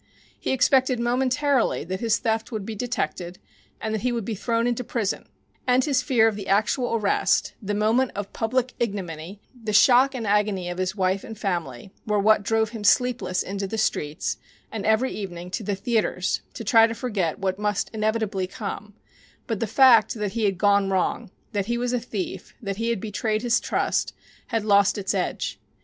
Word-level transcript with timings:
He 0.39 0.49
expected 0.49 0.99
momentarily 0.99 1.83
that 1.83 1.99
his 1.99 2.17
theft 2.17 2.51
would 2.51 2.65
be 2.65 2.73
detected 2.73 3.37
and 3.79 3.93
that 3.93 4.01
he 4.01 4.11
would 4.11 4.25
be 4.25 4.33
thrown 4.33 4.65
into 4.65 4.83
prison, 4.83 5.27
and 5.67 5.83
the 5.83 5.93
fear 5.93 6.27
of 6.27 6.35
the 6.35 6.47
actual 6.47 6.95
arrest, 6.95 7.53
the 7.61 7.75
moment 7.75 8.09
of 8.15 8.33
public 8.33 8.73
ignominy, 8.79 9.43
the 9.53 9.73
shock 9.73 10.15
and 10.15 10.25
agony 10.25 10.69
of 10.71 10.79
his 10.79 10.95
wife 10.95 11.23
and 11.23 11.37
family, 11.37 11.91
were 12.07 12.17
what 12.17 12.41
drove 12.41 12.69
him 12.71 12.83
sleepless 12.83 13.43
into 13.43 13.67
the 13.67 13.77
streets, 13.77 14.37
and 14.71 14.87
every 14.87 15.11
evening 15.13 15.51
to 15.51 15.61
the 15.61 15.75
theatres 15.75 16.41
to 16.55 16.63
try 16.63 16.87
to 16.87 16.95
forget 16.95 17.37
what 17.37 17.59
must 17.59 17.91
inevitably 17.93 18.47
come; 18.47 18.95
but 19.45 19.59
the 19.59 19.67
fact 19.67 20.15
that 20.15 20.31
he 20.31 20.45
had 20.45 20.57
"gone 20.57 20.89
wrong," 20.89 21.29
that 21.51 21.67
he 21.67 21.77
was 21.77 21.93
a 21.93 21.99
thief, 21.99 22.55
that 22.59 22.77
he 22.77 22.89
had 22.89 22.99
betrayed 22.99 23.43
his 23.43 23.59
trust, 23.59 24.13
had 24.47 24.65
lost 24.65 24.97
its 24.97 25.13
edge. 25.13 25.59